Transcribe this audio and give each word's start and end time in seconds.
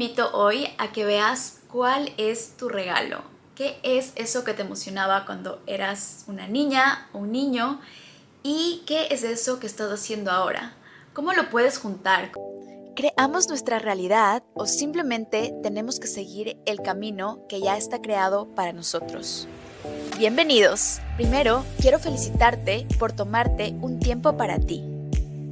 invito 0.00 0.30
hoy 0.32 0.66
a 0.78 0.92
que 0.92 1.04
veas 1.04 1.58
cuál 1.70 2.10
es 2.16 2.56
tu 2.56 2.70
regalo. 2.70 3.20
¿Qué 3.54 3.78
es 3.82 4.12
eso 4.16 4.44
que 4.44 4.54
te 4.54 4.62
emocionaba 4.62 5.26
cuando 5.26 5.60
eras 5.66 6.24
una 6.26 6.46
niña 6.46 7.10
o 7.12 7.18
un 7.18 7.32
niño? 7.32 7.82
¿Y 8.42 8.82
qué 8.86 9.08
es 9.10 9.24
eso 9.24 9.60
que 9.60 9.66
estás 9.66 9.92
haciendo 9.92 10.30
ahora? 10.30 10.72
¿Cómo 11.12 11.34
lo 11.34 11.50
puedes 11.50 11.76
juntar? 11.76 12.32
¿Creamos 12.96 13.50
nuestra 13.50 13.78
realidad 13.78 14.42
o 14.54 14.64
simplemente 14.64 15.52
tenemos 15.62 16.00
que 16.00 16.06
seguir 16.06 16.56
el 16.64 16.80
camino 16.80 17.44
que 17.46 17.60
ya 17.60 17.76
está 17.76 18.00
creado 18.00 18.48
para 18.54 18.72
nosotros? 18.72 19.48
Bienvenidos. 20.16 21.00
Primero, 21.16 21.62
quiero 21.78 21.98
felicitarte 21.98 22.86
por 22.98 23.12
tomarte 23.12 23.74
un 23.82 24.00
tiempo 24.00 24.38
para 24.38 24.58
ti, 24.58 24.82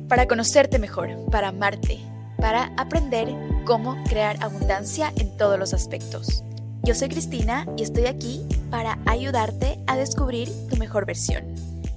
para 0.08 0.26
conocerte 0.26 0.78
mejor, 0.78 1.10
para 1.30 1.48
amarte, 1.48 2.00
para 2.38 2.72
aprender 2.78 3.28
cómo 3.64 4.02
crear 4.04 4.42
abundancia 4.42 5.12
en 5.16 5.36
todos 5.36 5.58
los 5.58 5.74
aspectos. 5.74 6.42
Yo 6.82 6.94
soy 6.94 7.08
Cristina 7.08 7.66
y 7.76 7.82
estoy 7.82 8.06
aquí 8.06 8.46
para 8.70 8.98
ayudarte 9.06 9.78
a 9.86 9.96
descubrir 9.96 10.50
tu 10.68 10.76
mejor 10.76 11.06
versión. 11.06 11.44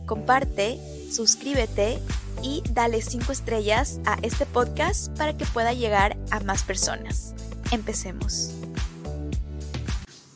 Comparte, 0.05 0.79
suscríbete 1.11 1.99
y 2.43 2.63
dale 2.71 3.01
5 3.01 3.31
estrellas 3.31 3.99
a 4.05 4.17
este 4.21 4.45
podcast 4.45 5.15
para 5.17 5.37
que 5.37 5.45
pueda 5.45 5.73
llegar 5.73 6.17
a 6.31 6.39
más 6.41 6.63
personas. 6.63 7.33
Empecemos. 7.71 8.51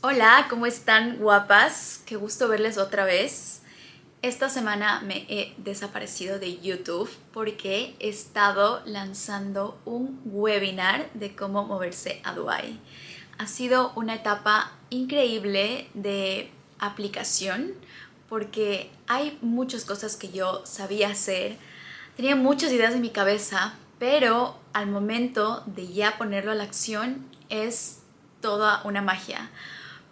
Hola, 0.02 0.46
¿cómo 0.50 0.68
están 0.68 1.18
guapas? 1.18 2.00
Qué 2.06 2.16
gusto 2.16 2.48
verles 2.48 2.78
otra 2.78 3.06
vez. 3.06 3.55
Esta 4.26 4.50
semana 4.50 5.02
me 5.02 5.28
he 5.30 5.54
desaparecido 5.58 6.40
de 6.40 6.58
YouTube 6.60 7.08
porque 7.32 7.96
he 8.00 8.10
estado 8.10 8.82
lanzando 8.84 9.80
un 9.86 10.20
webinar 10.26 11.12
de 11.14 11.36
cómo 11.36 11.64
moverse 11.64 12.22
a 12.24 12.34
Dubai. 12.34 12.80
Ha 13.38 13.46
sido 13.46 13.92
una 13.96 14.16
etapa 14.16 14.72
increíble 14.90 15.88
de 15.94 16.50
aplicación 16.80 17.74
porque 18.28 18.90
hay 19.06 19.38
muchas 19.44 19.86
cosas 19.86 20.16
que 20.16 20.32
yo 20.32 20.66
sabía 20.66 21.10
hacer, 21.10 21.58
tenía 22.16 22.36
muchas 22.36 22.72
ideas 22.72 22.96
en 22.96 23.02
mi 23.02 23.12
cabeza, 23.12 23.76
pero 24.00 24.60
al 24.74 24.88
momento 24.88 25.62
de 25.68 25.94
ya 25.94 26.18
ponerlo 26.18 26.52
a 26.52 26.56
la 26.56 26.64
acción 26.64 27.30
es 27.50 28.00
toda 28.42 28.82
una 28.86 29.04
magia, 29.04 29.52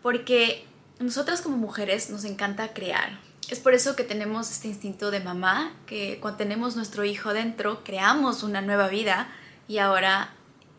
porque 0.04 0.68
nosotras 1.00 1.42
como 1.42 1.58
mujeres 1.58 2.12
nos 2.12 2.26
encanta 2.26 2.74
crear. 2.74 3.23
Es 3.50 3.60
por 3.60 3.74
eso 3.74 3.96
que 3.96 4.04
tenemos 4.04 4.50
este 4.52 4.68
instinto 4.68 5.12
de 5.12 5.20
mamá, 5.20 5.74
que 5.86 6.20
cuando 6.20 6.38
tenemos 6.38 6.76
nuestro 6.76 7.04
hijo 7.04 7.34
dentro, 7.34 7.84
creamos 7.84 8.44
una 8.44 8.62
nueva 8.62 8.88
vida 8.88 9.28
y 9.68 9.80
ahora 9.80 10.34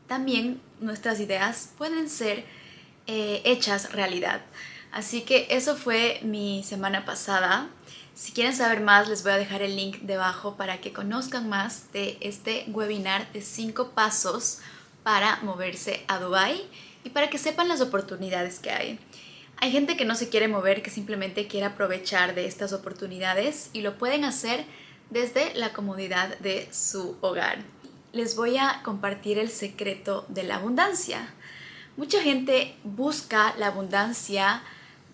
también 0.06 0.60
nuestras 0.80 1.20
ideas 1.20 1.70
pueden 1.76 2.08
ser 2.08 2.44
eh, 3.06 3.42
hechas 3.44 3.92
realidad. 3.92 4.40
Así 4.92 5.22
que 5.22 5.46
eso 5.50 5.76
fue 5.76 6.20
mi 6.22 6.62
semana 6.62 7.04
pasada. 7.04 7.68
Si 8.14 8.32
quieren 8.32 8.54
saber 8.54 8.80
más, 8.80 9.08
les 9.08 9.22
voy 9.22 9.32
a 9.32 9.38
dejar 9.38 9.60
el 9.60 9.76
link 9.76 9.98
debajo 10.02 10.56
para 10.56 10.80
que 10.80 10.92
conozcan 10.92 11.48
más 11.48 11.92
de 11.92 12.16
este 12.20 12.64
webinar 12.68 13.30
de 13.32 13.42
5 13.42 13.90
pasos 13.90 14.60
para 15.02 15.36
moverse 15.42 16.04
a 16.06 16.18
Dubai 16.18 16.62
y 17.02 17.10
para 17.10 17.28
que 17.28 17.38
sepan 17.38 17.68
las 17.68 17.80
oportunidades 17.80 18.58
que 18.60 18.70
hay. 18.70 18.98
Hay 19.64 19.70
gente 19.70 19.96
que 19.96 20.04
no 20.04 20.14
se 20.14 20.28
quiere 20.28 20.46
mover, 20.46 20.82
que 20.82 20.90
simplemente 20.90 21.46
quiere 21.46 21.64
aprovechar 21.64 22.34
de 22.34 22.44
estas 22.44 22.74
oportunidades 22.74 23.70
y 23.72 23.80
lo 23.80 23.96
pueden 23.96 24.22
hacer 24.26 24.66
desde 25.08 25.54
la 25.54 25.72
comodidad 25.72 26.38
de 26.40 26.68
su 26.70 27.16
hogar. 27.22 27.60
Les 28.12 28.36
voy 28.36 28.58
a 28.58 28.82
compartir 28.84 29.38
el 29.38 29.48
secreto 29.48 30.26
de 30.28 30.42
la 30.42 30.56
abundancia. 30.56 31.32
Mucha 31.96 32.20
gente 32.20 32.76
busca 32.84 33.54
la 33.56 33.68
abundancia 33.68 34.60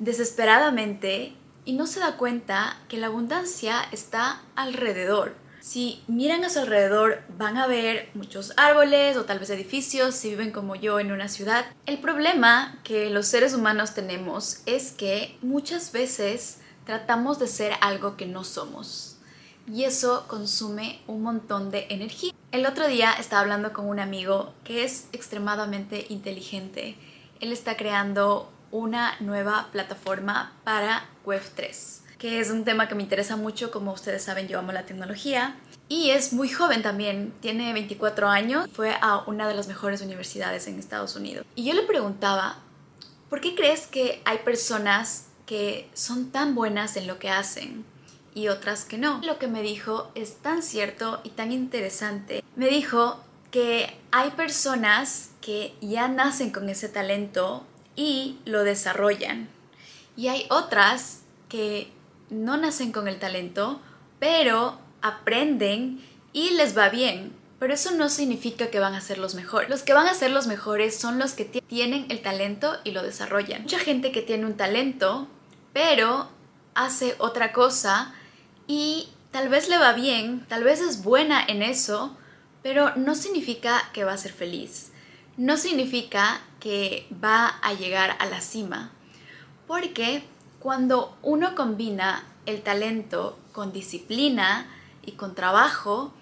desesperadamente 0.00 1.32
y 1.64 1.74
no 1.74 1.86
se 1.86 2.00
da 2.00 2.16
cuenta 2.16 2.76
que 2.88 2.96
la 2.96 3.06
abundancia 3.06 3.82
está 3.92 4.42
alrededor. 4.56 5.36
Si 5.60 6.02
miran 6.06 6.42
a 6.44 6.48
su 6.48 6.58
alrededor 6.58 7.22
van 7.36 7.58
a 7.58 7.66
ver 7.66 8.08
muchos 8.14 8.54
árboles 8.56 9.18
o 9.18 9.26
tal 9.26 9.38
vez 9.38 9.50
edificios 9.50 10.14
si 10.14 10.30
viven 10.30 10.52
como 10.52 10.74
yo 10.74 10.98
en 11.00 11.12
una 11.12 11.28
ciudad. 11.28 11.66
El 11.84 11.98
problema 11.98 12.78
que 12.82 13.10
los 13.10 13.26
seres 13.26 13.52
humanos 13.52 13.92
tenemos 13.92 14.62
es 14.64 14.92
que 14.92 15.38
muchas 15.42 15.92
veces 15.92 16.58
tratamos 16.86 17.38
de 17.38 17.46
ser 17.46 17.74
algo 17.82 18.16
que 18.16 18.24
no 18.24 18.42
somos 18.42 19.18
y 19.70 19.84
eso 19.84 20.24
consume 20.28 21.02
un 21.06 21.22
montón 21.22 21.70
de 21.70 21.86
energía. 21.90 22.32
El 22.52 22.64
otro 22.64 22.88
día 22.88 23.12
estaba 23.12 23.42
hablando 23.42 23.74
con 23.74 23.86
un 23.86 24.00
amigo 24.00 24.54
que 24.64 24.82
es 24.82 25.08
extremadamente 25.12 26.06
inteligente. 26.08 26.96
Él 27.38 27.52
está 27.52 27.76
creando 27.76 28.50
una 28.70 29.14
nueva 29.20 29.68
plataforma 29.72 30.54
para 30.64 31.04
Web3 31.26 32.09
que 32.20 32.38
es 32.38 32.50
un 32.50 32.64
tema 32.64 32.86
que 32.86 32.94
me 32.94 33.02
interesa 33.02 33.36
mucho, 33.36 33.70
como 33.70 33.92
ustedes 33.92 34.22
saben 34.22 34.46
yo 34.46 34.58
amo 34.58 34.72
la 34.72 34.84
tecnología. 34.84 35.56
Y 35.88 36.10
es 36.10 36.34
muy 36.34 36.50
joven 36.50 36.82
también, 36.82 37.32
tiene 37.40 37.72
24 37.72 38.28
años, 38.28 38.68
fue 38.74 38.94
a 39.00 39.24
una 39.26 39.48
de 39.48 39.54
las 39.54 39.68
mejores 39.68 40.02
universidades 40.02 40.68
en 40.68 40.78
Estados 40.78 41.16
Unidos. 41.16 41.46
Y 41.56 41.64
yo 41.64 41.72
le 41.72 41.82
preguntaba, 41.82 42.58
¿por 43.30 43.40
qué 43.40 43.54
crees 43.54 43.86
que 43.86 44.20
hay 44.26 44.38
personas 44.38 45.28
que 45.46 45.88
son 45.94 46.30
tan 46.30 46.54
buenas 46.54 46.98
en 46.98 47.06
lo 47.06 47.18
que 47.18 47.30
hacen 47.30 47.86
y 48.34 48.48
otras 48.48 48.84
que 48.84 48.98
no? 48.98 49.22
Lo 49.24 49.38
que 49.38 49.48
me 49.48 49.62
dijo 49.62 50.12
es 50.14 50.36
tan 50.36 50.62
cierto 50.62 51.22
y 51.24 51.30
tan 51.30 51.52
interesante. 51.52 52.44
Me 52.54 52.68
dijo 52.68 53.18
que 53.50 53.96
hay 54.12 54.30
personas 54.32 55.30
que 55.40 55.74
ya 55.80 56.06
nacen 56.06 56.50
con 56.50 56.68
ese 56.68 56.90
talento 56.90 57.64
y 57.96 58.38
lo 58.44 58.62
desarrollan. 58.62 59.48
Y 60.18 60.28
hay 60.28 60.44
otras 60.50 61.20
que 61.48 61.90
no 62.30 62.56
nacen 62.56 62.92
con 62.92 63.08
el 63.08 63.18
talento, 63.18 63.80
pero 64.18 64.78
aprenden 65.02 66.00
y 66.32 66.50
les 66.50 66.76
va 66.76 66.88
bien. 66.88 67.32
Pero 67.58 67.74
eso 67.74 67.90
no 67.90 68.08
significa 68.08 68.68
que 68.68 68.80
van 68.80 68.94
a 68.94 69.02
ser 69.02 69.18
los 69.18 69.34
mejores. 69.34 69.68
Los 69.68 69.82
que 69.82 69.92
van 69.92 70.06
a 70.06 70.14
ser 70.14 70.30
los 70.30 70.46
mejores 70.46 70.96
son 70.96 71.18
los 71.18 71.34
que 71.34 71.44
tienen 71.44 72.06
el 72.08 72.22
talento 72.22 72.78
y 72.84 72.92
lo 72.92 73.02
desarrollan. 73.02 73.62
Mucha 73.62 73.78
gente 73.78 74.12
que 74.12 74.22
tiene 74.22 74.46
un 74.46 74.56
talento, 74.56 75.28
pero 75.74 76.30
hace 76.74 77.16
otra 77.18 77.52
cosa 77.52 78.14
y 78.66 79.10
tal 79.30 79.50
vez 79.50 79.68
le 79.68 79.76
va 79.76 79.92
bien, 79.92 80.46
tal 80.48 80.64
vez 80.64 80.80
es 80.80 81.02
buena 81.02 81.44
en 81.44 81.62
eso, 81.62 82.16
pero 82.62 82.96
no 82.96 83.14
significa 83.14 83.90
que 83.92 84.04
va 84.04 84.14
a 84.14 84.18
ser 84.18 84.32
feliz. 84.32 84.92
No 85.36 85.56
significa 85.56 86.40
que 86.60 87.06
va 87.22 87.48
a 87.48 87.74
llegar 87.74 88.16
a 88.18 88.26
la 88.26 88.40
cima. 88.40 88.92
Porque 89.66 90.22
cuando 90.60 91.16
uno 91.22 91.54
combina 91.54 92.24
el 92.46 92.62
talento 92.62 93.38
con 93.52 93.72
disciplina 93.72 94.68
y 95.04 95.12
con 95.12 95.34
trabajo, 95.34 96.12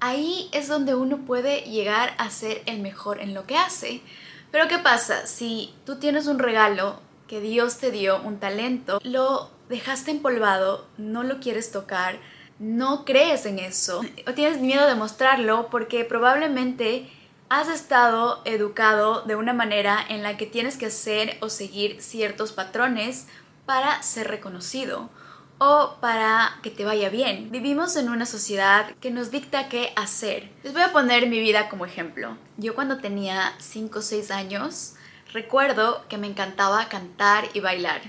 ahí 0.00 0.48
es 0.52 0.68
donde 0.68 0.94
uno 0.94 1.24
puede 1.24 1.62
llegar 1.62 2.14
a 2.18 2.30
ser 2.30 2.62
el 2.66 2.80
mejor 2.80 3.20
en 3.20 3.34
lo 3.34 3.46
que 3.46 3.56
hace. 3.56 4.02
Pero 4.50 4.68
¿qué 4.68 4.78
pasa? 4.78 5.26
Si 5.26 5.74
tú 5.84 5.96
tienes 5.96 6.26
un 6.26 6.38
regalo 6.38 7.00
que 7.26 7.40
Dios 7.40 7.78
te 7.78 7.90
dio, 7.90 8.22
un 8.22 8.38
talento, 8.38 9.00
lo 9.02 9.50
dejaste 9.68 10.10
empolvado, 10.10 10.86
no 10.98 11.22
lo 11.22 11.40
quieres 11.40 11.72
tocar, 11.72 12.18
no 12.58 13.04
crees 13.04 13.46
en 13.46 13.58
eso, 13.58 14.02
o 14.26 14.32
tienes 14.32 14.60
miedo 14.60 14.86
de 14.86 14.94
mostrarlo 14.94 15.68
porque 15.70 16.04
probablemente 16.04 17.10
has 17.48 17.68
estado 17.68 18.42
educado 18.44 19.22
de 19.22 19.36
una 19.36 19.52
manera 19.52 19.98
en 20.08 20.22
la 20.22 20.36
que 20.36 20.46
tienes 20.46 20.76
que 20.76 20.86
hacer 20.86 21.38
o 21.40 21.48
seguir 21.48 22.02
ciertos 22.02 22.52
patrones 22.52 23.26
para 23.66 24.02
ser 24.02 24.28
reconocido 24.28 25.10
o 25.58 25.96
para 26.00 26.58
que 26.62 26.70
te 26.70 26.84
vaya 26.84 27.08
bien. 27.08 27.50
Vivimos 27.50 27.96
en 27.96 28.08
una 28.08 28.26
sociedad 28.26 28.94
que 29.00 29.10
nos 29.10 29.30
dicta 29.30 29.68
qué 29.68 29.92
hacer. 29.96 30.50
Les 30.62 30.72
voy 30.72 30.82
a 30.82 30.92
poner 30.92 31.28
mi 31.28 31.40
vida 31.40 31.68
como 31.68 31.86
ejemplo. 31.86 32.36
Yo 32.56 32.74
cuando 32.74 32.98
tenía 32.98 33.54
5 33.58 33.98
o 33.98 34.02
6 34.02 34.30
años, 34.30 34.94
recuerdo 35.32 36.06
que 36.08 36.18
me 36.18 36.26
encantaba 36.26 36.88
cantar 36.88 37.44
y 37.54 37.60
bailar. 37.60 38.02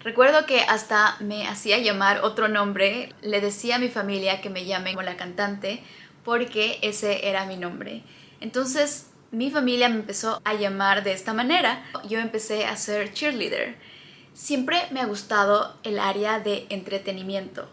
Recuerdo 0.00 0.46
que 0.46 0.62
hasta 0.62 1.16
me 1.20 1.46
hacía 1.46 1.78
llamar 1.78 2.20
otro 2.24 2.48
nombre, 2.48 3.14
le 3.20 3.40
decía 3.40 3.76
a 3.76 3.78
mi 3.78 3.88
familia 3.88 4.40
que 4.40 4.50
me 4.50 4.64
llamen 4.64 4.94
como 4.94 5.04
la 5.04 5.16
cantante 5.16 5.82
porque 6.24 6.78
ese 6.82 7.28
era 7.28 7.46
mi 7.46 7.56
nombre. 7.56 8.02
Entonces 8.40 9.06
mi 9.30 9.50
familia 9.50 9.88
me 9.88 9.96
empezó 9.96 10.40
a 10.44 10.54
llamar 10.54 11.04
de 11.04 11.12
esta 11.12 11.32
manera. 11.32 11.84
Yo 12.08 12.18
empecé 12.18 12.66
a 12.66 12.76
ser 12.76 13.12
cheerleader 13.12 13.76
Siempre 14.34 14.86
me 14.90 15.00
ha 15.00 15.06
gustado 15.06 15.74
el 15.82 15.98
área 15.98 16.40
de 16.40 16.66
entretenimiento. 16.70 17.68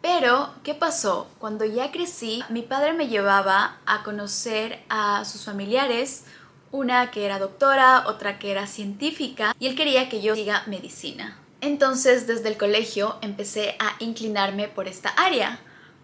Pero, 0.00 0.50
¿qué 0.62 0.74
pasó? 0.74 1.28
Cuando 1.38 1.64
ya 1.64 1.90
crecí, 1.90 2.42
mi 2.48 2.62
padre 2.62 2.92
me 2.92 3.08
llevaba 3.08 3.78
a 3.86 4.02
conocer 4.02 4.82
a 4.88 5.24
sus 5.24 5.44
familiares, 5.44 6.24
una 6.70 7.10
que 7.10 7.24
era 7.24 7.38
doctora, 7.38 8.04
otra 8.06 8.38
que 8.38 8.50
era 8.50 8.66
científica, 8.66 9.54
y 9.58 9.66
él 9.66 9.76
quería 9.76 10.08
que 10.08 10.20
yo 10.20 10.34
siga 10.34 10.64
medicina. 10.66 11.38
Entonces, 11.60 12.26
desde 12.26 12.48
el 12.48 12.58
colegio 12.58 13.16
empecé 13.22 13.76
a 13.78 13.94
inclinarme 13.98 14.68
por 14.68 14.88
esta 14.88 15.08
área, 15.10 15.60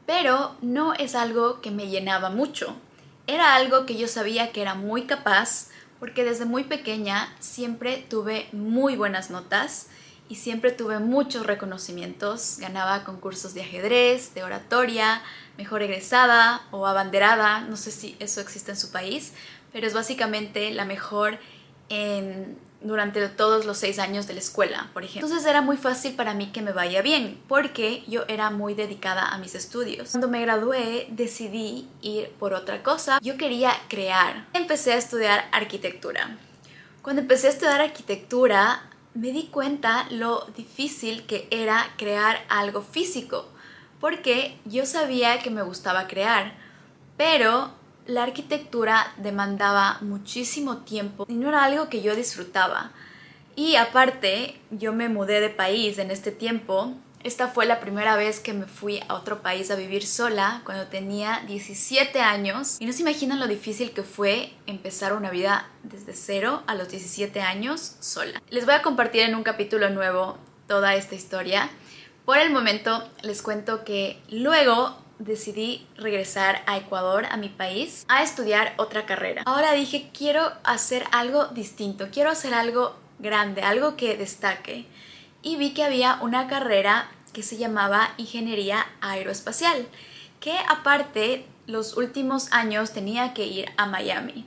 pero 0.07 0.57
no 0.63 0.95
es 0.95 1.15
algo 1.15 1.61
que 1.61 1.71
me 1.71 1.89
llenaba 1.89 2.31
mucho. 2.31 2.77
Era 3.27 3.55
algo 3.55 3.85
que 3.85 3.97
yo 3.97 4.09
sabía 4.09 4.53
que 4.53 4.63
era 4.63 4.75
muy 4.75 5.03
capaz, 5.03 5.69
porque 6.01 6.25
desde 6.25 6.47
muy 6.47 6.65
pequeña 6.65 7.33
siempre 7.39 8.05
tuve 8.09 8.49
muy 8.53 8.97
buenas 8.97 9.31
notas 9.31 9.89
y 10.31 10.37
siempre 10.37 10.73
tuve 10.73 10.99
muchos 10.99 11.47
reconocimientos. 11.47 12.57
Ganaba 12.59 13.05
concursos 13.05 13.53
de 13.53 13.61
ajedrez, 13.61 14.33
de 14.33 14.43
oratoria, 14.43 15.23
mejor 15.59 15.83
egresada 15.83 16.63
o 16.71 16.87
abanderada, 16.87 17.61
no 17.61 17.77
sé 17.77 17.91
si 17.91 18.17
eso 18.19 18.41
existe 18.41 18.71
en 18.71 18.79
su 18.79 18.91
país, 18.91 19.35
pero 19.73 19.87
es 19.87 19.93
básicamente 19.93 20.71
la 20.71 20.87
mejor 20.87 21.39
en 21.91 22.57
durante 22.83 23.29
todos 23.29 23.67
los 23.67 23.79
seis 23.79 23.99
años 23.99 24.27
de 24.27 24.35
la 24.35 24.41
escuela, 24.41 24.89
por 24.93 25.05
ejemplo. 25.05 25.27
Entonces 25.27 25.49
era 25.49 25.61
muy 25.61 25.77
fácil 25.77 26.15
para 26.15 26.35
mí 26.35 26.47
que 26.53 26.63
me 26.63 26.73
vaya 26.73 27.03
bien, 27.03 27.41
porque 27.49 28.05
yo 28.07 28.25
era 28.29 28.51
muy 28.51 28.75
dedicada 28.75 29.29
a 29.29 29.39
mis 29.39 29.55
estudios. 29.55 30.11
Cuando 30.11 30.29
me 30.29 30.41
gradué 30.41 31.07
decidí 31.11 31.89
ir 32.01 32.31
por 32.39 32.55
otra 32.55 32.83
cosa. 32.83 33.19
Yo 33.23 33.37
quería 33.37 33.73
crear. 33.89 34.47
Empecé 34.53 34.93
a 34.95 34.97
estudiar 34.97 35.49
arquitectura. 35.53 36.39
Cuando 37.03 37.23
empecé 37.23 37.49
a 37.49 37.51
estudiar 37.51 37.81
arquitectura 37.81 38.83
me 39.15 39.33
di 39.33 39.45
cuenta 39.49 40.07
lo 40.11 40.47
difícil 40.57 41.27
que 41.27 41.49
era 41.51 41.93
crear 41.97 42.45
algo 42.49 42.83
físico, 42.83 43.49
porque 44.01 44.57
yo 44.65 44.87
sabía 44.87 45.41
que 45.41 45.51
me 45.51 45.63
gustaba 45.63 46.07
crear, 46.07 46.55
pero 47.17 47.73
la 48.11 48.25
arquitectura 48.25 49.13
demandaba 49.19 49.99
muchísimo 50.01 50.79
tiempo 50.79 51.27
y 51.29 51.35
no 51.35 51.49
era 51.49 51.63
algo 51.63 51.89
que 51.89 52.03
yo 52.03 52.17
disfrutaba. 52.17 52.91
Y 53.55 53.77
aparte, 53.77 54.61
yo 54.71 54.93
me 54.93 55.09
mudé 55.09 55.41
de 55.41 55.49
país 55.49 55.99
en 55.99 56.11
este 56.11 56.33
tiempo. 56.33 56.93
Esta 57.23 57.49
fue 57.49 57.67
la 57.67 57.79
primera 57.79 58.17
vez 58.17 58.41
que 58.41 58.53
me 58.53 58.67
fui 58.67 59.01
a 59.09 59.15
otro 59.15 59.43
país 59.43 59.71
a 59.71 59.77
vivir 59.77 60.07
sola 60.07 60.63
cuando 60.65 60.87
tenía 60.87 61.43
17 61.47 62.21
años. 62.21 62.81
Y 62.81 62.87
no 62.87 62.93
se 62.93 63.03
imaginan 63.03 63.39
lo 63.39 63.47
difícil 63.47 63.93
que 63.93 64.03
fue 64.03 64.53
empezar 64.67 65.13
una 65.13 65.31
vida 65.31 65.69
desde 65.85 66.15
cero 66.15 66.63
a 66.67 66.75
los 66.75 66.89
17 66.89 67.41
años 67.43 67.97
sola. 68.01 68.43
Les 68.51 68.65
voy 68.65 68.75
a 68.75 68.83
compartir 68.83 69.23
en 69.23 69.37
un 69.37 69.45
capítulo 69.45 69.91
nuevo 69.91 70.37
toda 70.67 70.97
esta 70.97 71.15
historia. 71.15 71.71
Por 72.25 72.39
el 72.39 72.51
momento 72.51 73.09
les 73.23 73.43
cuento 73.43 73.85
que 73.85 74.21
luego 74.31 74.97
decidí 75.21 75.87
regresar 75.97 76.63
a 76.67 76.79
Ecuador, 76.79 77.27
a 77.31 77.37
mi 77.37 77.49
país, 77.49 78.05
a 78.09 78.23
estudiar 78.23 78.75
otra 78.79 79.07
carrera. 79.07 79.43
Ahora 79.47 79.73
dije, 79.73 80.11
quiero 80.17 80.51
hacer 80.65 81.05
algo 81.13 81.47
distinto, 81.49 82.09
quiero 82.11 82.31
hacer 82.31 82.55
algo 82.55 82.97
grande, 83.19 83.63
algo 83.63 83.97
que 83.97 84.17
destaque. 84.17 84.87
Y 85.43 85.57
vi 85.57 85.73
que 85.75 85.85
había 85.85 86.19
una 86.23 86.49
carrera 86.49 87.11
que 87.33 87.43
se 87.43 87.59
llamaba 87.59 88.13
Ingeniería 88.17 88.87
Aeroespacial, 89.01 89.87
que 90.41 90.57
aparte 90.69 91.47
los 91.67 91.97
últimos 91.97 92.53
años 92.53 92.93
tenía 92.93 93.35
que 93.35 93.47
ir 93.47 93.71
a 93.77 93.87
Miami. 93.87 94.47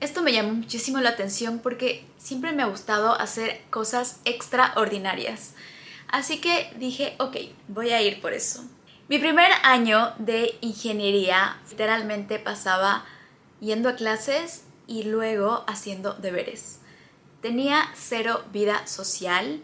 Esto 0.00 0.20
me 0.22 0.32
llamó 0.32 0.52
muchísimo 0.52 0.98
la 1.00 1.10
atención 1.10 1.60
porque 1.60 2.04
siempre 2.18 2.52
me 2.52 2.64
ha 2.64 2.66
gustado 2.66 3.12
hacer 3.14 3.62
cosas 3.70 4.20
extraordinarias. 4.24 5.54
Así 6.08 6.40
que 6.40 6.72
dije, 6.76 7.14
ok, 7.18 7.36
voy 7.68 7.90
a 7.90 8.02
ir 8.02 8.20
por 8.20 8.32
eso. 8.32 8.64
Mi 9.12 9.18
primer 9.18 9.50
año 9.62 10.14
de 10.16 10.56
ingeniería 10.62 11.58
literalmente 11.68 12.38
pasaba 12.38 13.04
yendo 13.60 13.90
a 13.90 13.94
clases 13.94 14.64
y 14.86 15.02
luego 15.02 15.64
haciendo 15.66 16.14
deberes. 16.14 16.80
Tenía 17.42 17.90
cero 17.94 18.42
vida 18.54 18.86
social 18.86 19.60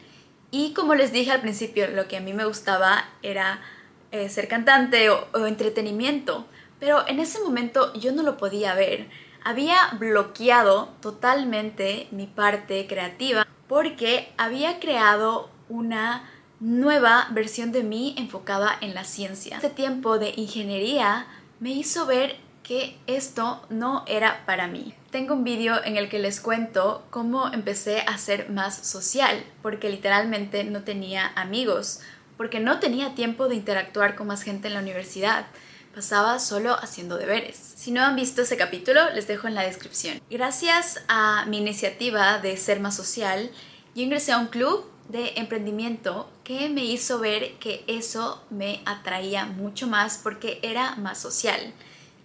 y 0.51 0.75
como 0.75 0.95
les 0.95 1.13
dije 1.13 1.31
al 1.31 1.41
principio, 1.41 1.89
lo 1.89 2.09
que 2.09 2.19
a 2.19 2.21
mí 2.21 2.35
me 2.35 2.45
gustaba 2.45 3.09
era 3.23 3.63
eh, 4.11 4.29
ser 4.29 4.49
cantante 4.49 5.09
o, 5.09 5.27
o 5.33 5.47
entretenimiento, 5.47 6.45
pero 6.79 7.09
en 7.09 7.19
ese 7.19 7.41
momento 7.41 7.95
yo 7.95 8.13
no 8.13 8.23
lo 8.23 8.37
podía 8.37 8.75
ver. 8.75 9.09
Había 9.43 9.79
bloqueado 9.99 10.91
totalmente 11.01 12.07
mi 12.11 12.27
parte 12.27 12.87
creativa 12.87 13.47
porque 13.67 14.31
había 14.37 14.79
creado 14.79 15.49
una 15.71 16.31
nueva 16.61 17.29
versión 17.31 17.73
de 17.73 17.83
mí 17.83 18.15
enfocada 18.19 18.77
en 18.81 18.95
la 18.95 19.05
ciencia. 19.05 19.57
Este 19.57 19.71
tiempo 19.71 20.19
de 20.19 20.35
ingeniería 20.37 21.27
me 21.61 21.71
hizo 21.71 22.07
ver 22.07 22.37
que 22.63 22.99
esto 23.07 23.65
no 23.71 24.05
era 24.07 24.45
para 24.45 24.67
mí. 24.67 24.95
Tengo 25.11 25.35
un 25.35 25.45
vídeo 25.45 25.83
en 25.85 25.97
el 25.97 26.11
que 26.11 26.19
les 26.19 26.41
cuento 26.41 27.07
cómo 27.09 27.49
empecé 27.53 28.03
a 28.03 28.19
ser 28.19 28.51
más 28.51 28.77
social, 28.87 29.43
porque 29.63 29.89
literalmente 29.89 30.65
no 30.65 30.83
tenía 30.83 31.33
amigos, 31.35 32.01
porque 32.37 32.61
no 32.61 32.79
tenía 32.79 33.15
tiempo 33.15 33.49
de 33.49 33.55
interactuar 33.55 34.17
con 34.17 34.27
más 34.27 34.43
gente 34.43 34.69
en 34.69 34.75
la 34.75 34.81
universidad. 34.81 35.47
Pasaba 35.95 36.39
solo 36.39 36.75
haciendo 36.75 37.17
deberes. 37.17 37.57
Si 37.57 37.91
no 37.91 38.03
han 38.03 38.17
visto 38.17 38.43
ese 38.43 38.59
capítulo, 38.59 39.11
les 39.15 39.27
dejo 39.27 39.49
en 39.49 39.55
la 39.55 39.63
descripción. 39.63 40.21
Gracias 40.29 41.03
a 41.09 41.47
mi 41.47 41.59
iniciativa 41.59 42.39
de 42.39 42.57
ser 42.59 42.81
más 42.81 42.95
social, 42.95 43.51
yo 43.95 44.03
ingresé 44.03 44.33
a 44.33 44.39
un 44.39 44.49
club 44.49 44.85
de 45.09 45.33
emprendimiento 45.37 46.31
que 46.49 46.71
me 46.71 46.83
hizo 46.83 47.19
ver 47.19 47.59
que 47.59 47.85
eso 47.87 48.43
me 48.49 48.81
atraía 48.87 49.45
mucho 49.45 49.87
más 49.87 50.19
porque 50.23 50.59
era 50.63 50.97
más 50.97 51.19
social. 51.19 51.75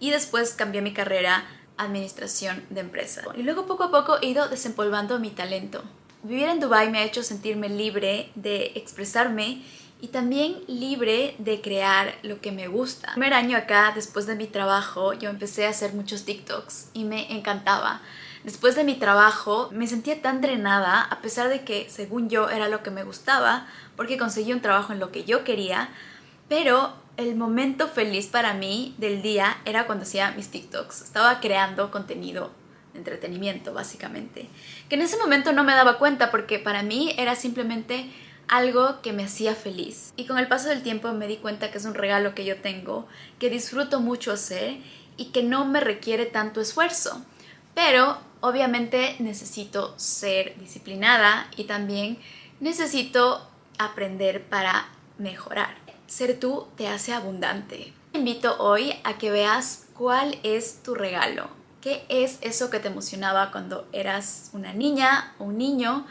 Y 0.00 0.12
después 0.12 0.54
cambié 0.54 0.80
mi 0.80 0.94
carrera 0.94 1.44
a 1.76 1.84
administración 1.84 2.64
de 2.70 2.80
empresa. 2.80 3.22
Y 3.36 3.42
luego 3.42 3.66
poco 3.66 3.84
a 3.84 3.90
poco 3.90 4.16
he 4.22 4.28
ido 4.28 4.48
desempolvando 4.48 5.18
mi 5.18 5.28
talento. 5.28 5.82
Vivir 6.22 6.48
en 6.48 6.58
Dubai 6.58 6.90
me 6.90 7.00
ha 7.00 7.04
hecho 7.04 7.22
sentirme 7.22 7.68
libre 7.68 8.30
de 8.34 8.72
expresarme 8.76 9.62
y 10.00 10.08
también 10.08 10.56
libre 10.68 11.34
de 11.38 11.60
crear 11.60 12.14
lo 12.22 12.40
que 12.40 12.50
me 12.50 12.66
gusta. 12.66 13.08
El 13.08 13.14
primer 13.14 13.34
año 13.34 13.58
acá, 13.58 13.92
después 13.94 14.26
de 14.26 14.36
mi 14.36 14.46
trabajo, 14.46 15.12
yo 15.12 15.28
empecé 15.28 15.66
a 15.66 15.70
hacer 15.70 15.92
muchos 15.92 16.24
TikToks 16.24 16.88
y 16.94 17.04
me 17.04 17.30
encantaba. 17.30 18.00
Después 18.44 18.76
de 18.76 18.84
mi 18.84 18.94
trabajo 18.94 19.70
me 19.72 19.86
sentía 19.86 20.20
tan 20.20 20.40
drenada, 20.40 21.02
a 21.02 21.20
pesar 21.20 21.48
de 21.48 21.64
que 21.64 21.88
según 21.88 22.28
yo 22.28 22.50
era 22.50 22.68
lo 22.68 22.82
que 22.82 22.90
me 22.90 23.02
gustaba, 23.02 23.66
porque 23.96 24.18
conseguí 24.18 24.52
un 24.52 24.60
trabajo 24.60 24.92
en 24.92 25.00
lo 25.00 25.10
que 25.10 25.24
yo 25.24 25.44
quería, 25.44 25.88
pero 26.48 26.92
el 27.16 27.36
momento 27.36 27.88
feliz 27.88 28.26
para 28.26 28.52
mí 28.52 28.94
del 28.98 29.22
día 29.22 29.56
era 29.64 29.86
cuando 29.86 30.04
hacía 30.04 30.32
mis 30.32 30.50
TikToks. 30.50 31.00
Estaba 31.00 31.40
creando 31.40 31.90
contenido 31.90 32.50
entretenimiento, 32.94 33.72
básicamente. 33.72 34.48
Que 34.88 34.96
en 34.96 35.02
ese 35.02 35.16
momento 35.16 35.52
no 35.52 35.64
me 35.64 35.72
daba 35.72 35.98
cuenta 35.98 36.30
porque 36.30 36.58
para 36.58 36.82
mí 36.82 37.14
era 37.18 37.34
simplemente 37.34 38.10
algo 38.48 39.00
que 39.00 39.12
me 39.12 39.24
hacía 39.24 39.54
feliz. 39.54 40.12
Y 40.16 40.26
con 40.26 40.38
el 40.38 40.48
paso 40.48 40.68
del 40.68 40.82
tiempo 40.82 41.12
me 41.12 41.26
di 41.26 41.38
cuenta 41.38 41.70
que 41.70 41.78
es 41.78 41.84
un 41.84 41.94
regalo 41.94 42.34
que 42.34 42.44
yo 42.44 42.56
tengo, 42.56 43.08
que 43.38 43.50
disfruto 43.50 44.00
mucho 44.00 44.32
hacer 44.32 44.76
y 45.16 45.26
que 45.26 45.42
no 45.42 45.64
me 45.64 45.80
requiere 45.80 46.26
tanto 46.26 46.60
esfuerzo. 46.60 47.24
Pero 47.74 48.18
obviamente 48.40 49.16
necesito 49.18 49.94
ser 49.98 50.56
disciplinada 50.58 51.48
y 51.56 51.64
también 51.64 52.18
necesito 52.60 53.46
aprender 53.78 54.44
para 54.44 54.88
mejorar. 55.18 55.76
Ser 56.06 56.38
tú 56.38 56.68
te 56.76 56.88
hace 56.88 57.12
abundante. 57.12 57.92
Te 58.12 58.18
invito 58.18 58.56
hoy 58.58 58.94
a 59.02 59.18
que 59.18 59.30
veas 59.30 59.86
cuál 59.94 60.38
es 60.42 60.82
tu 60.82 60.94
regalo. 60.94 61.48
¿Qué 61.80 62.04
es 62.08 62.38
eso 62.40 62.70
que 62.70 62.80
te 62.80 62.88
emocionaba 62.88 63.50
cuando 63.50 63.86
eras 63.92 64.50
una 64.52 64.72
niña 64.72 65.34
o 65.38 65.44
un 65.44 65.58
niño? 65.58 66.06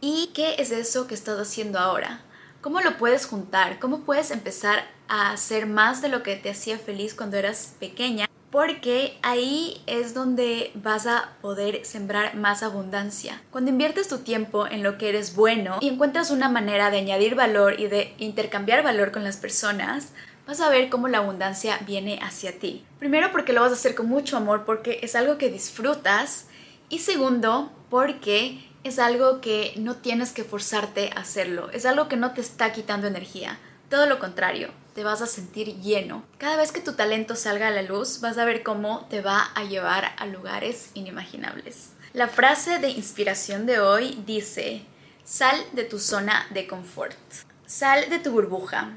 ¿Y 0.00 0.30
qué 0.34 0.56
es 0.58 0.72
eso 0.72 1.06
que 1.06 1.14
estás 1.14 1.38
haciendo 1.38 1.78
ahora? 1.78 2.20
¿Cómo 2.60 2.80
lo 2.80 2.98
puedes 2.98 3.26
juntar? 3.26 3.78
¿Cómo 3.78 4.00
puedes 4.00 4.30
empezar 4.30 4.86
a 5.08 5.30
hacer 5.30 5.66
más 5.66 6.02
de 6.02 6.08
lo 6.08 6.22
que 6.22 6.36
te 6.36 6.50
hacía 6.50 6.78
feliz 6.78 7.14
cuando 7.14 7.36
eras 7.36 7.76
pequeña? 7.78 8.26
Porque 8.50 9.18
ahí 9.22 9.82
es 9.86 10.14
donde 10.14 10.70
vas 10.74 11.06
a 11.06 11.36
poder 11.40 11.84
sembrar 11.84 12.36
más 12.36 12.62
abundancia. 12.62 13.42
Cuando 13.50 13.70
inviertes 13.70 14.08
tu 14.08 14.18
tiempo 14.18 14.66
en 14.66 14.82
lo 14.82 14.98
que 14.98 15.08
eres 15.08 15.34
bueno 15.34 15.78
y 15.80 15.88
encuentras 15.88 16.30
una 16.30 16.48
manera 16.48 16.90
de 16.90 16.98
añadir 16.98 17.34
valor 17.34 17.80
y 17.80 17.88
de 17.88 18.14
intercambiar 18.18 18.82
valor 18.82 19.12
con 19.12 19.24
las 19.24 19.36
personas, 19.36 20.12
vas 20.46 20.60
a 20.60 20.70
ver 20.70 20.88
cómo 20.88 21.08
la 21.08 21.18
abundancia 21.18 21.78
viene 21.86 22.18
hacia 22.22 22.58
ti. 22.58 22.84
Primero 22.98 23.32
porque 23.32 23.52
lo 23.52 23.60
vas 23.60 23.72
a 23.72 23.74
hacer 23.74 23.94
con 23.94 24.08
mucho 24.08 24.36
amor, 24.36 24.64
porque 24.64 25.00
es 25.02 25.16
algo 25.16 25.38
que 25.38 25.50
disfrutas. 25.50 26.46
Y 26.88 27.00
segundo, 27.00 27.72
porque 27.90 28.64
es 28.84 29.00
algo 29.00 29.40
que 29.40 29.72
no 29.76 29.96
tienes 29.96 30.32
que 30.32 30.44
forzarte 30.44 31.10
a 31.14 31.20
hacerlo. 31.20 31.70
Es 31.72 31.84
algo 31.84 32.08
que 32.08 32.16
no 32.16 32.32
te 32.32 32.40
está 32.40 32.72
quitando 32.72 33.08
energía. 33.08 33.58
Todo 33.88 34.06
lo 34.06 34.18
contrario, 34.18 34.70
te 34.96 35.04
vas 35.04 35.22
a 35.22 35.26
sentir 35.26 35.80
lleno. 35.80 36.24
Cada 36.38 36.56
vez 36.56 36.72
que 36.72 36.80
tu 36.80 36.94
talento 36.94 37.36
salga 37.36 37.68
a 37.68 37.70
la 37.70 37.82
luz, 37.82 38.20
vas 38.20 38.36
a 38.36 38.44
ver 38.44 38.64
cómo 38.64 39.06
te 39.08 39.20
va 39.20 39.44
a 39.54 39.62
llevar 39.62 40.12
a 40.18 40.26
lugares 40.26 40.90
inimaginables. 40.94 41.90
La 42.12 42.26
frase 42.26 42.80
de 42.80 42.88
inspiración 42.88 43.64
de 43.66 43.78
hoy 43.78 44.20
dice, 44.26 44.82
sal 45.22 45.56
de 45.72 45.84
tu 45.84 46.00
zona 46.00 46.46
de 46.50 46.66
confort. 46.66 47.16
Sal 47.66 48.10
de 48.10 48.18
tu 48.18 48.32
burbuja. 48.32 48.90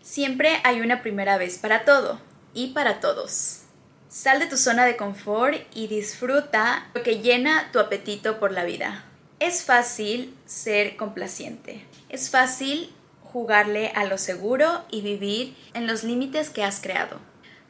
Siempre 0.00 0.60
hay 0.64 0.80
una 0.80 1.02
primera 1.02 1.36
vez 1.36 1.58
para 1.58 1.84
todo 1.84 2.18
y 2.54 2.68
para 2.68 3.00
todos. 3.00 3.62
Sal 4.08 4.38
de 4.38 4.46
tu 4.46 4.56
zona 4.56 4.86
de 4.86 4.96
confort 4.96 5.56
y 5.74 5.88
disfruta 5.88 6.88
lo 6.94 7.02
que 7.02 7.20
llena 7.20 7.70
tu 7.70 7.80
apetito 7.80 8.38
por 8.38 8.52
la 8.52 8.64
vida. 8.64 9.04
Es 9.40 9.64
fácil 9.64 10.36
ser 10.46 10.96
complaciente. 10.96 11.84
Es 12.08 12.30
fácil 12.30 12.94
jugarle 13.32 13.92
a 13.94 14.04
lo 14.04 14.18
seguro 14.18 14.84
y 14.90 15.00
vivir 15.00 15.56
en 15.74 15.86
los 15.86 16.04
límites 16.04 16.50
que 16.50 16.64
has 16.64 16.80
creado. 16.80 17.18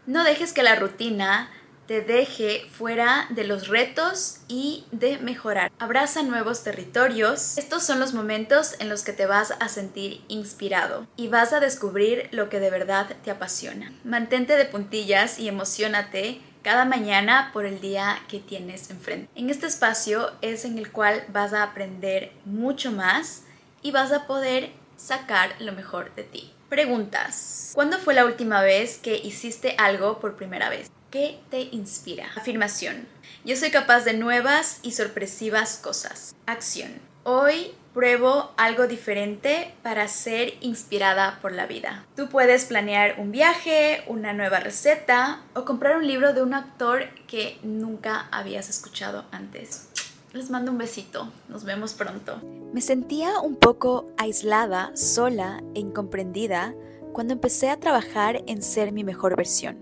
No 0.07 0.25
dejes 0.25 0.53
que 0.53 0.63
la 0.63 0.75
rutina 0.75 1.51
te 1.87 2.01
deje 2.01 2.65
fuera 2.71 3.27
de 3.31 3.45
los 3.45 3.69
retos 3.69 4.39
y 4.49 4.85
de 4.93 5.19
mejorar. 5.19 5.71
Abraza 5.79 6.23
nuevos 6.23 6.63
territorios. 6.65 7.59
Estos 7.59 7.85
son 7.85 8.01
los 8.01 8.15
momentos 8.15 8.77
en 8.79 8.89
los 8.89 9.03
que 9.03 9.13
te 9.13 9.27
vas 9.27 9.53
a 9.59 9.69
sentir 9.69 10.25
inspirado 10.29 11.07
y 11.17 11.29
vas 11.29 11.53
a 11.53 11.61
descubrir 11.61 12.29
lo 12.33 12.49
que 12.49 12.61
de 12.61 12.71
verdad 12.71 13.17
te 13.25 13.31
apasiona. 13.31 13.93
Mantente 14.05 14.57
de 14.57 14.65
puntillas 14.65 15.39
y 15.39 15.49
emocionate 15.49 16.41
cada 16.63 16.85
mañana 16.85 17.51
por 17.53 17.67
el 17.67 17.81
día 17.81 18.19
que 18.29 18.39
tienes 18.39 18.89
enfrente. 18.91 19.29
En 19.35 19.51
este 19.51 19.67
espacio 19.67 20.31
es 20.41 20.65
en 20.65 20.79
el 20.79 20.93
cual 20.93 21.25
vas 21.29 21.53
a 21.53 21.65
aprender 21.65 22.33
mucho 22.45 22.93
más 22.93 23.43
y 23.83 23.91
vas 23.91 24.13
a 24.13 24.27
poder 24.27 24.71
sacar 24.97 25.55
lo 25.61 25.73
mejor 25.73 26.15
de 26.15 26.25
ti. 26.25 26.53
Preguntas. 26.69 27.73
¿Cuándo 27.75 27.99
fue 27.99 28.15
la 28.15 28.25
última 28.25 28.63
vez 28.63 28.99
que 28.99 29.17
hiciste 29.17 29.75
algo 29.79 30.21
por 30.21 30.37
primera 30.37 30.69
vez? 30.69 30.91
¿Qué 31.11 31.39
te 31.51 31.61
inspira? 31.61 32.31
Afirmación. 32.37 33.07
Yo 33.45 33.57
soy 33.57 33.71
capaz 33.71 34.05
de 34.05 34.15
nuevas 34.15 34.79
y 34.83 34.93
sorpresivas 34.93 35.77
cosas. 35.77 36.35
Acción. 36.47 36.93
Hoy 37.25 37.75
pruebo 37.93 38.53
algo 38.57 38.87
diferente 38.87 39.75
para 39.83 40.09
ser 40.09 40.55
inspirada 40.61 41.39
por 41.43 41.53
la 41.53 41.67
vida. 41.67 42.07
Tú 42.17 42.29
puedes 42.29 42.65
planear 42.65 43.17
un 43.19 43.31
viaje, 43.31 44.03
una 44.07 44.33
nueva 44.33 44.61
receta 44.61 45.43
o 45.55 45.65
comprar 45.65 45.97
un 45.97 46.07
libro 46.07 46.33
de 46.33 46.43
un 46.43 46.55
actor 46.55 47.11
que 47.27 47.59
nunca 47.63 48.29
habías 48.33 48.71
escuchado 48.71 49.27
antes. 49.31 49.92
Les 50.33 50.49
mando 50.49 50.73
un 50.73 50.79
besito. 50.79 51.29
Nos 51.49 51.65
vemos 51.65 51.93
pronto. 51.93 52.41
Me 52.73 52.81
sentía 52.81 53.41
un 53.41 53.55
poco 53.55 54.07
aislada, 54.17 54.91
sola 54.97 55.63
e 55.75 55.81
incomprendida 55.81 56.75
cuando 57.13 57.35
empecé 57.35 57.69
a 57.69 57.79
trabajar 57.79 58.43
en 58.47 58.63
ser 58.63 58.93
mi 58.93 59.05
mejor 59.05 59.37
versión. 59.37 59.77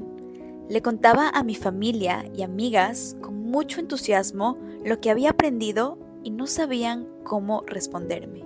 Le 0.69 0.83
contaba 0.83 1.29
a 1.29 1.45
mi 1.45 1.55
familia 1.55 2.25
y 2.37 2.43
amigas 2.43 3.17
con 3.21 3.45
mucho 3.45 3.79
entusiasmo 3.79 4.59
lo 4.85 5.01
que 5.01 5.11
había 5.11 5.31
aprendido 5.31 5.99
y 6.25 6.31
no 6.31 6.49
sabían 6.49 7.07
cómo 7.23 7.63
responderme. 7.67 8.45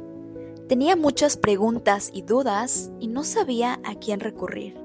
Tenía 0.68 0.96
muchas 0.96 1.38
preguntas 1.38 2.10
y 2.12 2.20
dudas 2.20 2.90
y 3.00 3.08
no 3.08 3.24
sabía 3.24 3.80
a 3.82 3.94
quién 3.94 4.20
recurrir. 4.20 4.76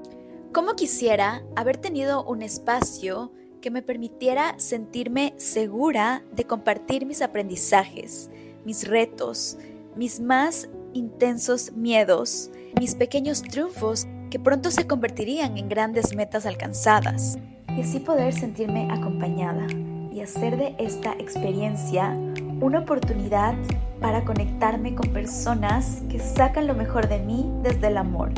¿Cómo 0.52 0.74
quisiera 0.74 1.44
haber 1.54 1.76
tenido 1.76 2.24
un 2.24 2.40
espacio 2.40 3.30
que 3.60 3.70
me 3.70 3.82
permitiera 3.82 4.54
sentirme 4.58 5.34
segura 5.36 6.22
de 6.32 6.44
compartir 6.44 7.06
mis 7.06 7.22
aprendizajes, 7.22 8.30
mis 8.64 8.88
retos, 8.88 9.58
mis 9.96 10.20
más 10.20 10.68
intensos 10.94 11.72
miedos, 11.72 12.50
mis 12.78 12.94
pequeños 12.94 13.42
triunfos 13.42 14.06
que 14.30 14.38
pronto 14.38 14.70
se 14.70 14.86
convertirían 14.86 15.58
en 15.58 15.68
grandes 15.68 16.14
metas 16.14 16.46
alcanzadas, 16.46 17.38
y 17.76 17.82
así 17.82 18.00
poder 18.00 18.32
sentirme 18.32 18.88
acompañada 18.90 19.66
y 20.12 20.20
hacer 20.20 20.56
de 20.56 20.74
esta 20.78 21.12
experiencia 21.12 22.16
una 22.60 22.80
oportunidad 22.80 23.54
para 24.00 24.24
conectarme 24.24 24.94
con 24.94 25.12
personas 25.12 26.02
que 26.08 26.18
sacan 26.18 26.66
lo 26.66 26.74
mejor 26.74 27.08
de 27.08 27.18
mí 27.18 27.50
desde 27.62 27.88
el 27.88 27.96
amor 27.96 28.32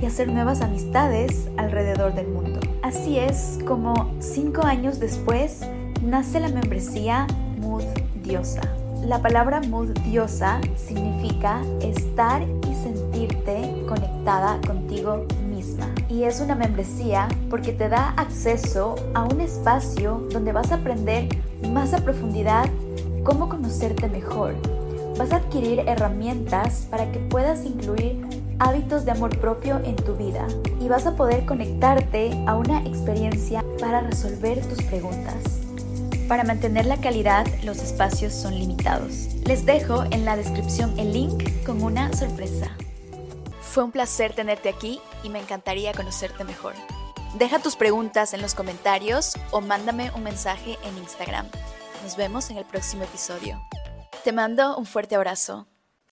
y 0.00 0.06
hacer 0.06 0.28
nuevas 0.28 0.60
amistades 0.60 1.48
alrededor 1.56 2.14
del 2.14 2.28
mundo. 2.28 2.41
Así 2.92 3.18
es 3.18 3.58
como 3.66 4.12
cinco 4.20 4.66
años 4.66 5.00
después 5.00 5.60
nace 6.02 6.40
la 6.40 6.50
membresía 6.50 7.26
Mood 7.58 7.84
Diosa. 8.22 8.60
La 9.06 9.22
palabra 9.22 9.62
Mood 9.62 9.92
Diosa 10.00 10.60
significa 10.76 11.62
estar 11.80 12.42
y 12.42 12.74
sentirte 12.74 13.82
conectada 13.88 14.60
contigo 14.66 15.24
misma. 15.48 15.86
Y 16.10 16.24
es 16.24 16.42
una 16.42 16.54
membresía 16.54 17.28
porque 17.48 17.72
te 17.72 17.88
da 17.88 18.10
acceso 18.10 18.96
a 19.14 19.24
un 19.24 19.40
espacio 19.40 20.28
donde 20.30 20.52
vas 20.52 20.70
a 20.70 20.74
aprender 20.74 21.30
más 21.70 21.94
a 21.94 22.04
profundidad 22.04 22.68
cómo 23.24 23.48
conocerte 23.48 24.06
mejor. 24.10 24.54
Vas 25.16 25.32
a 25.32 25.36
adquirir 25.36 25.80
herramientas 25.86 26.86
para 26.90 27.10
que 27.10 27.20
puedas 27.20 27.64
incluir 27.64 28.41
hábitos 28.62 29.04
de 29.04 29.10
amor 29.10 29.36
propio 29.40 29.80
en 29.84 29.96
tu 29.96 30.14
vida 30.14 30.46
y 30.80 30.86
vas 30.88 31.06
a 31.06 31.16
poder 31.16 31.44
conectarte 31.44 32.30
a 32.46 32.54
una 32.54 32.80
experiencia 32.84 33.64
para 33.80 34.02
resolver 34.02 34.64
tus 34.68 34.80
preguntas. 34.84 35.34
Para 36.28 36.44
mantener 36.44 36.86
la 36.86 36.96
calidad, 36.98 37.44
los 37.64 37.78
espacios 37.78 38.32
son 38.32 38.54
limitados. 38.54 39.34
Les 39.44 39.66
dejo 39.66 40.04
en 40.04 40.24
la 40.24 40.36
descripción 40.36 40.96
el 40.96 41.12
link 41.12 41.66
con 41.66 41.82
una 41.82 42.12
sorpresa. 42.12 42.70
Fue 43.60 43.82
un 43.82 43.90
placer 43.90 44.32
tenerte 44.32 44.68
aquí 44.68 45.00
y 45.24 45.28
me 45.28 45.40
encantaría 45.40 45.92
conocerte 45.92 46.44
mejor. 46.44 46.74
Deja 47.38 47.58
tus 47.58 47.74
preguntas 47.74 48.32
en 48.32 48.42
los 48.42 48.54
comentarios 48.54 49.36
o 49.50 49.60
mándame 49.60 50.12
un 50.14 50.22
mensaje 50.22 50.78
en 50.84 50.98
Instagram. 50.98 51.48
Nos 52.04 52.16
vemos 52.16 52.48
en 52.50 52.58
el 52.58 52.64
próximo 52.64 53.02
episodio. 53.02 53.60
Te 54.22 54.30
mando 54.30 54.76
un 54.76 54.86
fuerte 54.86 55.16
abrazo. 55.16 55.66